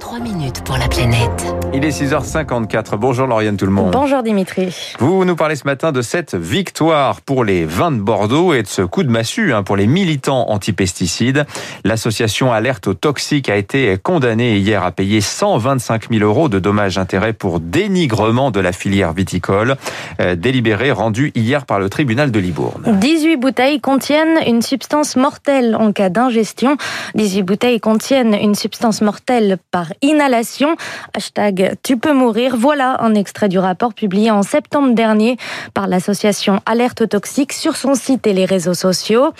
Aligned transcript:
3 0.00 0.20
minutes 0.20 0.62
pour 0.64 0.76
la 0.76 0.88
planète. 0.88 1.54
Il 1.74 1.84
est 1.84 1.90
6h54. 1.90 2.96
Bonjour 2.96 3.26
Lauriane 3.26 3.56
tout 3.56 3.66
le 3.66 3.72
monde. 3.72 3.92
Bonjour 3.92 4.22
Dimitri. 4.22 4.94
Vous 4.98 5.24
nous 5.24 5.36
parlez 5.36 5.56
ce 5.56 5.64
matin 5.64 5.92
de 5.92 6.02
cette 6.02 6.34
victoire 6.34 7.20
pour 7.20 7.44
les 7.44 7.64
vins 7.64 7.90
de 7.90 8.00
Bordeaux 8.00 8.52
et 8.52 8.62
de 8.62 8.66
ce 8.66 8.82
coup 8.82 9.02
de 9.02 9.10
massue 9.10 9.52
hein, 9.52 9.62
pour 9.62 9.76
les 9.76 9.86
militants 9.86 10.48
anti-pesticides. 10.50 11.44
L'association 11.84 12.52
Alerte 12.52 12.86
aux 12.88 12.94
toxiques 12.94 13.48
a 13.48 13.56
été 13.56 13.96
condamnée 14.02 14.58
hier 14.58 14.84
à 14.84 14.92
payer 14.92 15.20
125 15.20 16.10
000 16.10 16.24
euros 16.24 16.48
de 16.48 16.58
dommages-intérêts 16.58 17.32
pour 17.32 17.60
dénigrement 17.60 18.50
de 18.50 18.60
la 18.60 18.72
filière 18.72 19.12
viticole. 19.12 19.76
Euh, 20.20 20.36
délibéré 20.36 20.92
rendu 20.92 21.32
hier 21.34 21.66
par 21.66 21.78
le 21.78 21.88
tribunal 21.88 22.30
de 22.30 22.38
Libourne. 22.38 22.98
18 23.00 23.36
bouteilles 23.36 23.80
contiennent 23.80 24.38
une 24.46 24.62
substance 24.62 25.16
mortelle 25.16 25.76
en 25.76 25.92
cas 25.92 26.10
d'ingestion. 26.10 26.76
18 27.14 27.42
bouteilles 27.42 27.80
contiennent 27.80 28.34
une 28.34 28.54
substance 28.54 29.00
mortelle 29.00 29.58
inhalation. 30.02 30.76
Hashtag 31.14 31.76
tu 31.82 31.96
peux 31.96 32.12
mourir. 32.12 32.56
Voilà 32.56 33.02
un 33.02 33.14
extrait 33.14 33.48
du 33.48 33.58
rapport 33.58 33.94
publié 33.94 34.30
en 34.30 34.42
septembre 34.42 34.94
dernier 34.94 35.36
par 35.74 35.86
l'association 35.86 36.60
Alerte 36.66 37.08
Toxique 37.08 37.52
sur 37.52 37.76
son 37.76 37.94
site 37.94 38.26
et 38.26 38.32
les 38.32 38.44
réseaux 38.44 38.74
sociaux. 38.74 39.32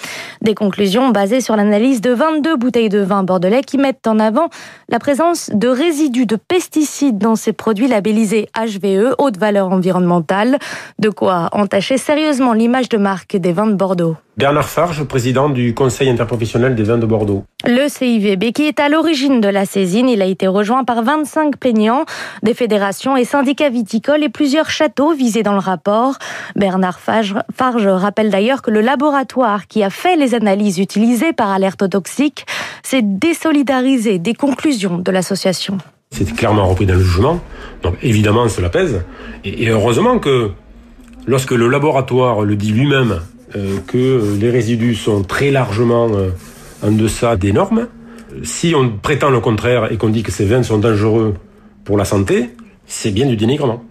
Des 0.42 0.54
conclusions 0.54 1.10
basées 1.10 1.40
sur 1.40 1.56
l'analyse 1.56 2.00
de 2.00 2.10
22 2.10 2.56
bouteilles 2.56 2.88
de 2.88 3.00
vin 3.00 3.22
bordelais 3.22 3.62
qui 3.62 3.78
mettent 3.78 4.06
en 4.06 4.18
avant 4.18 4.48
la 4.88 4.98
présence 4.98 5.50
de 5.52 5.68
résidus 5.68 6.26
de 6.26 6.36
pesticides 6.36 7.18
dans 7.18 7.36
ces 7.36 7.52
produits 7.52 7.88
labellisés 7.88 8.48
HVE, 8.56 9.14
haute 9.18 9.36
valeur 9.38 9.72
environnementale. 9.72 10.58
De 10.98 11.08
quoi 11.08 11.48
entacher 11.52 11.98
sérieusement 11.98 12.52
l'image 12.52 12.88
de 12.88 12.98
marque 12.98 13.36
des 13.36 13.52
vins 13.52 13.66
de 13.66 13.74
Bordeaux. 13.74 14.16
Bernard 14.38 14.68
Farge, 14.68 15.02
président 15.04 15.48
du 15.48 15.72
Conseil 15.72 16.10
interprofessionnel 16.10 16.74
des 16.74 16.82
vins 16.82 16.98
de 16.98 17.06
Bordeaux. 17.06 17.44
Le 17.64 17.88
CIVB, 17.88 18.52
qui 18.52 18.66
est 18.66 18.78
à 18.80 18.90
l'origine 18.90 19.40
de 19.40 19.48
la 19.48 19.64
saisine, 19.64 20.10
il 20.10 20.20
a 20.20 20.26
été 20.26 20.46
rejoint 20.46 20.84
par 20.84 21.02
25 21.02 21.56
plaignants, 21.56 22.04
des 22.42 22.52
fédérations 22.52 23.16
et 23.16 23.24
syndicats 23.24 23.70
viticoles 23.70 24.22
et 24.22 24.28
plusieurs 24.28 24.68
châteaux 24.68 25.14
visés 25.14 25.42
dans 25.42 25.54
le 25.54 25.58
rapport. 25.58 26.18
Bernard 26.54 27.00
Farge, 27.00 27.34
rappelle 27.58 28.28
d'ailleurs 28.28 28.60
que 28.60 28.70
le 28.70 28.82
laboratoire 28.82 29.68
qui 29.68 29.82
a 29.82 29.88
fait 29.88 30.16
les 30.16 30.34
analyses 30.34 30.78
utilisées 30.80 31.32
par 31.32 31.48
Alerte 31.48 31.88
Toxique 31.88 32.44
s'est 32.82 33.00
désolidarisé 33.00 34.18
des 34.18 34.34
conclusions 34.34 34.98
de 34.98 35.10
l'association. 35.10 35.78
C'était 36.10 36.32
clairement 36.32 36.66
repris 36.66 36.84
dans 36.84 36.92
le 36.92 37.00
jugement, 37.00 37.40
donc 37.82 37.94
évidemment 38.02 38.50
cela 38.50 38.68
pèse. 38.68 39.02
Et 39.44 39.70
heureusement 39.70 40.18
que 40.18 40.50
lorsque 41.26 41.52
le 41.52 41.68
laboratoire 41.68 42.42
le 42.42 42.54
dit 42.54 42.72
lui-même 42.72 43.20
que 43.52 44.36
les 44.40 44.50
résidus 44.50 44.94
sont 44.94 45.22
très 45.22 45.50
largement 45.50 46.08
euh, 46.10 46.30
en 46.82 46.90
deçà 46.90 47.36
des 47.36 47.52
normes. 47.52 47.88
Si 48.42 48.74
on 48.74 48.90
prétend 48.90 49.30
le 49.30 49.40
contraire 49.40 49.90
et 49.90 49.96
qu'on 49.96 50.08
dit 50.08 50.22
que 50.22 50.32
ces 50.32 50.44
vins 50.44 50.62
sont 50.62 50.78
dangereux 50.78 51.34
pour 51.84 51.96
la 51.96 52.04
santé, 52.04 52.50
c'est 52.86 53.10
bien 53.10 53.26
du 53.26 53.36
dénigrement. 53.36 53.82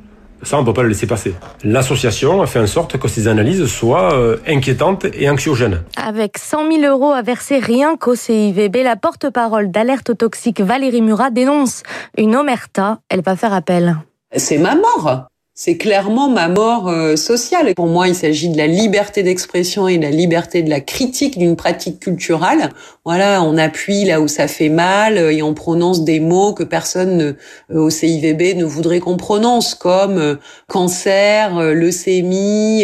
Ça, 0.43 0.57
on 0.57 0.61
ne 0.61 0.65
peut 0.65 0.73
pas 0.73 0.83
le 0.83 0.89
laisser 0.89 1.07
passer. 1.07 1.33
L'association 1.63 2.41
a 2.41 2.45
fait 2.45 2.59
en 2.59 2.67
sorte 2.67 2.97
que 2.97 3.07
ces 3.07 3.27
analyses 3.27 3.65
soient 3.65 4.13
euh, 4.13 4.37
inquiétantes 4.45 5.05
et 5.13 5.29
anxiogènes. 5.29 5.81
Avec 5.95 6.37
100 6.37 6.71
000 6.71 6.83
euros 6.83 7.11
à 7.11 7.21
verser 7.23 7.57
rien 7.57 7.95
qu'au 7.95 8.15
CIVB, 8.15 8.83
la 8.83 8.95
porte-parole 8.95 9.71
d'alerte 9.71 10.15
toxique 10.15 10.61
Valérie 10.61 11.01
Murat 11.01 11.31
dénonce 11.31 11.81
une 12.17 12.35
omerta. 12.35 12.99
Elle 13.09 13.21
va 13.21 13.35
faire 13.35 13.53
appel. 13.53 13.95
C'est 14.35 14.57
ma 14.57 14.75
mort 14.75 15.29
c'est 15.57 15.77
clairement 15.77 16.27
ma 16.27 16.49
mort 16.49 16.89
euh, 16.89 17.15
sociale. 17.15 17.73
Pour 17.75 17.87
moi, 17.87 18.09
il 18.09 18.15
s'agit 18.15 18.49
de 18.49 18.57
la 18.57 18.67
liberté 18.67 19.23
d'expression 19.23 19.87
et 19.87 19.97
de 19.97 20.03
la 20.03 20.09
liberté 20.09 20.61
de 20.61 20.69
la 20.69 20.81
critique 20.81 21.37
d'une 21.37 21.55
pratique 21.55 22.01
culturelle. 22.01 22.69
Voilà, 23.05 23.41
on 23.41 23.57
appuie 23.57 24.03
là 24.03 24.19
où 24.19 24.27
ça 24.27 24.49
fait 24.49 24.67
mal 24.67 25.17
et 25.17 25.41
on 25.41 25.53
prononce 25.53 26.03
des 26.03 26.19
mots 26.19 26.53
que 26.53 26.65
personne 26.65 27.15
ne, 27.15 27.25
euh, 27.73 27.79
au 27.79 27.89
CIVB 27.89 28.57
ne 28.57 28.65
voudrait 28.65 28.99
qu'on 28.99 29.15
prononce, 29.15 29.75
comme 29.75 30.17
euh, 30.17 30.35
cancer, 30.67 31.61
leucémie, 31.73 32.83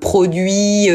produits 0.00 0.90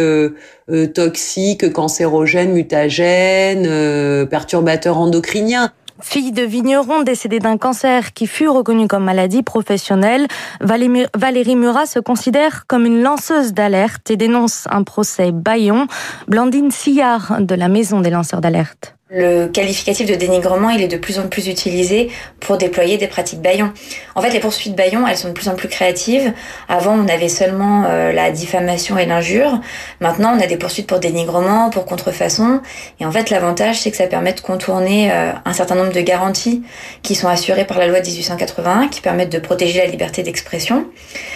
toxiques, 0.93 1.73
cancérogènes, 1.73 2.51
mutagènes, 2.51 4.27
perturbateurs 4.27 4.99
endocriniens. 4.99 5.71
Fille 6.01 6.33
de 6.33 6.41
vigneron 6.41 7.03
décédée 7.03 7.39
d'un 7.39 7.57
cancer 7.57 8.13
qui 8.13 8.27
fut 8.27 8.49
reconnu 8.49 8.87
comme 8.87 9.05
maladie 9.05 9.43
professionnelle, 9.43 10.27
Valérie 10.59 11.55
Murat 11.55 11.85
se 11.85 11.99
considère 11.99 12.67
comme 12.67 12.85
une 12.85 13.01
lanceuse 13.01 13.53
d'alerte 13.53 14.11
et 14.11 14.17
dénonce 14.17 14.67
un 14.69 14.83
procès 14.83 15.31
baillon. 15.31 15.87
Blandine 16.27 16.69
Sillard 16.69 17.37
de 17.39 17.55
la 17.55 17.69
Maison 17.69 18.01
des 18.01 18.09
lanceurs 18.09 18.41
d'alerte. 18.41 18.95
Le 19.17 19.47
qualificatif 19.47 20.07
de 20.07 20.15
dénigrement, 20.15 20.71
il 20.71 20.81
est 20.81 20.89
de 20.89 20.97
plus 20.97 21.19
en 21.19 21.29
plus 21.29 21.47
utilisé 21.47 22.09
pour 22.41 22.57
déployer 22.57 22.97
des 22.97 23.07
pratiques 23.07 23.41
baillons. 23.41 23.71
En 24.13 24.21
fait, 24.21 24.29
les 24.31 24.41
poursuites 24.41 24.75
baillons, 24.75 25.07
elles 25.07 25.15
sont 25.15 25.29
de 25.29 25.33
plus 25.33 25.47
en 25.47 25.55
plus 25.55 25.69
créatives. 25.69 26.33
Avant, 26.67 26.99
on 26.99 27.07
avait 27.07 27.29
seulement 27.29 27.85
euh, 27.87 28.11
la 28.11 28.29
diffamation 28.31 28.97
et 28.97 29.05
l'injure. 29.05 29.61
Maintenant, 30.01 30.35
on 30.37 30.41
a 30.41 30.47
des 30.47 30.57
poursuites 30.57 30.85
pour 30.85 30.99
dénigrement, 30.99 31.69
pour 31.69 31.85
contrefaçon. 31.85 32.59
Et 32.99 33.05
en 33.05 33.11
fait, 33.11 33.29
l'avantage, 33.29 33.79
c'est 33.79 33.89
que 33.89 33.95
ça 33.95 34.07
permet 34.07 34.33
de 34.33 34.41
contourner 34.41 35.09
euh, 35.13 35.31
un 35.45 35.53
certain 35.53 35.75
nombre 35.75 35.93
de 35.93 36.01
garanties 36.01 36.63
qui 37.01 37.15
sont 37.15 37.29
assurées 37.29 37.63
par 37.63 37.79
la 37.79 37.87
loi 37.87 38.01
de 38.01 38.05
1881, 38.05 38.89
qui 38.89 38.99
permettent 38.99 39.31
de 39.31 39.39
protéger 39.39 39.79
la 39.79 39.85
liberté 39.85 40.23
d'expression. 40.23 40.87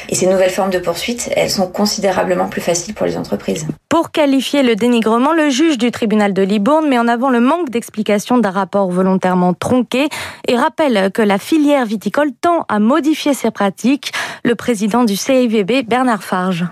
Et 0.10 0.16
ces 0.16 0.28
nouvelles 0.28 0.50
formes 0.50 0.72
de 0.72 0.80
poursuites, 0.80 1.30
elles 1.34 1.50
sont 1.50 1.68
considérablement 1.68 2.50
plus 2.50 2.60
faciles 2.60 2.94
pour 2.94 3.06
les 3.06 3.16
entreprises. 3.16 3.68
Pour 3.88 4.12
qualifier 4.12 4.64
le 4.64 4.76
dénigrement, 4.76 5.32
le 5.32 5.50
juge 5.50 5.78
du 5.78 5.92
tribunal 5.92 6.34
de 6.34 6.42
Libourne 6.42 6.90
met 6.90 7.00
en 7.00 7.08
avant 7.08 7.30
le 7.30 7.40
manque 7.40 7.69
d'explication 7.70 8.38
d'un 8.38 8.52
rapport 8.52 8.90
volontairement 8.90 9.54
tronqué 9.54 10.10
et 10.48 10.58
rappelle 10.58 11.12
que 11.12 11.22
la 11.22 11.38
filière 11.38 11.86
viticole 11.86 12.32
tend 12.42 12.66
à 12.68 12.80
modifier 12.80 13.34
ses 13.34 13.52
pratiques. 13.52 14.12
Le 14.44 14.56
président 14.56 15.04
du 15.04 15.16
CIVB, 15.16 15.84
Bernard 15.88 16.24
Farge. 16.24 16.66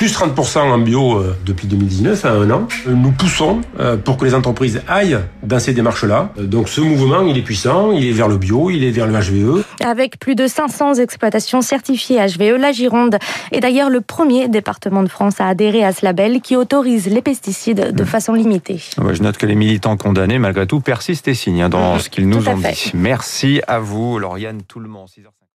Plus 0.00 0.18
30% 0.18 0.60
en 0.60 0.78
bio 0.78 1.18
euh, 1.18 1.36
depuis 1.44 1.66
2019, 1.66 2.24
à 2.24 2.30
un 2.30 2.50
an. 2.50 2.66
Nous 2.86 3.12
poussons 3.12 3.60
euh, 3.78 3.98
pour 3.98 4.16
que 4.16 4.24
les 4.24 4.34
entreprises 4.34 4.80
aillent 4.88 5.18
dans 5.42 5.58
ces 5.58 5.74
démarches-là. 5.74 6.32
Euh, 6.38 6.46
donc 6.46 6.70
ce 6.70 6.80
mouvement, 6.80 7.20
il 7.20 7.36
est 7.36 7.42
puissant, 7.42 7.92
il 7.92 8.06
est 8.06 8.12
vers 8.12 8.26
le 8.26 8.38
bio, 8.38 8.70
il 8.70 8.82
est 8.82 8.92
vers 8.92 9.06
le 9.06 9.12
HVE. 9.12 9.62
Avec 9.84 10.18
plus 10.18 10.34
de 10.34 10.46
500 10.46 10.94
exploitations 10.94 11.60
certifiées 11.60 12.16
HVE, 12.16 12.56
la 12.58 12.72
Gironde 12.72 13.18
est 13.52 13.60
d'ailleurs 13.60 13.90
le 13.90 14.00
premier 14.00 14.48
département 14.48 15.02
de 15.02 15.08
France 15.08 15.38
à 15.38 15.48
adhérer 15.48 15.84
à 15.84 15.92
ce 15.92 16.02
label 16.06 16.40
qui 16.40 16.56
autorise 16.56 17.06
les 17.06 17.20
pesticides 17.20 17.94
de 17.94 18.04
façon 18.04 18.32
limitée. 18.32 18.80
Je 19.12 19.22
note 19.22 19.36
que 19.36 19.44
les 19.44 19.54
militants 19.54 19.98
condamnés, 19.98 20.38
malgré 20.38 20.66
tout, 20.66 20.80
persistent 20.80 21.28
et 21.28 21.34
signent 21.34 21.64
hein, 21.64 21.68
dans 21.68 21.98
ce 21.98 22.08
qu'ils 22.08 22.26
nous 22.26 22.48
ont 22.48 22.56
dit. 22.56 22.92
Merci 22.94 23.60
à 23.68 23.80
vous, 23.80 24.18
Lauriane 24.18 24.62
Tout 24.66 24.80
le 24.80 24.88
monde. 24.88 25.08